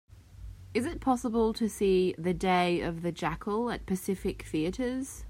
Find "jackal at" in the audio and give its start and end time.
3.11-3.85